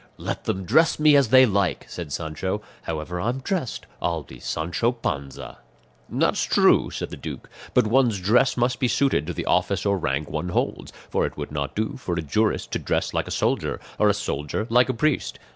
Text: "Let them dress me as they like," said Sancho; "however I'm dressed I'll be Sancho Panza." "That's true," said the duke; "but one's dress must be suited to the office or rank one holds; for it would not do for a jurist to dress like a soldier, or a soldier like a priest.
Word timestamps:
"Let 0.17 0.45
them 0.45 0.65
dress 0.65 0.97
me 0.99 1.15
as 1.15 1.27
they 1.29 1.45
like," 1.45 1.85
said 1.87 2.11
Sancho; 2.11 2.63
"however 2.81 3.21
I'm 3.21 3.37
dressed 3.39 3.85
I'll 4.01 4.23
be 4.23 4.39
Sancho 4.39 4.91
Panza." 4.91 5.59
"That's 6.09 6.43
true," 6.43 6.89
said 6.89 7.11
the 7.11 7.17
duke; 7.17 7.47
"but 7.75 7.85
one's 7.85 8.19
dress 8.19 8.57
must 8.57 8.79
be 8.79 8.87
suited 8.87 9.27
to 9.27 9.33
the 9.33 9.45
office 9.45 9.85
or 9.85 9.99
rank 9.99 10.27
one 10.27 10.49
holds; 10.49 10.91
for 11.11 11.23
it 11.27 11.37
would 11.37 11.51
not 11.51 11.75
do 11.75 11.97
for 11.97 12.15
a 12.15 12.21
jurist 12.23 12.71
to 12.71 12.79
dress 12.79 13.13
like 13.13 13.27
a 13.27 13.29
soldier, 13.29 13.79
or 13.99 14.09
a 14.09 14.15
soldier 14.15 14.65
like 14.71 14.89
a 14.89 14.93
priest. 14.95 15.37